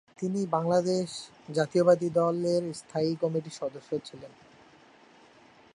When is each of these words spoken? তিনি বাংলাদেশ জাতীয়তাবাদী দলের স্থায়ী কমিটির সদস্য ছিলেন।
তিনি 0.19 0.41
বাংলাদেশ 0.47 1.09
জাতীয়তাবাদী 1.49 2.09
দলের 2.11 2.63
স্থায়ী 2.73 3.11
কমিটির 3.15 3.57
সদস্য 3.61 3.91
ছিলেন। 4.05 4.31